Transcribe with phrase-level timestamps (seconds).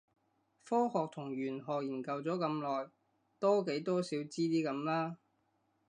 [0.65, 2.89] 科學同玄學研究咗咁耐，
[3.37, 5.17] 多幾多少知啲咁啦